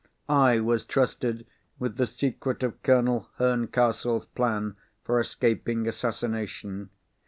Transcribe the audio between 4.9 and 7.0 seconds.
for escaping assassination.